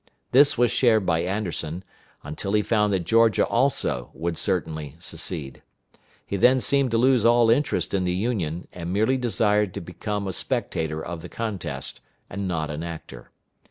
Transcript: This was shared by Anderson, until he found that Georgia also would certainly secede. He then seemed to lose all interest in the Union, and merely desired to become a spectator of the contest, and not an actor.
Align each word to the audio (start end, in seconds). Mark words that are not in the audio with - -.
This 0.31 0.57
was 0.57 0.71
shared 0.71 1.05
by 1.05 1.19
Anderson, 1.19 1.83
until 2.23 2.53
he 2.53 2.63
found 2.63 2.91
that 2.91 3.01
Georgia 3.05 3.45
also 3.45 4.09
would 4.15 4.35
certainly 4.35 4.95
secede. 4.97 5.61
He 6.25 6.37
then 6.37 6.59
seemed 6.59 6.89
to 6.89 6.97
lose 6.97 7.23
all 7.23 7.51
interest 7.51 7.93
in 7.93 8.03
the 8.03 8.11
Union, 8.15 8.67
and 8.73 8.91
merely 8.91 9.15
desired 9.17 9.75
to 9.75 9.79
become 9.81 10.27
a 10.27 10.33
spectator 10.33 11.05
of 11.05 11.21
the 11.21 11.29
contest, 11.29 12.01
and 12.31 12.47
not 12.47 12.71
an 12.71 12.81
actor. 12.81 13.29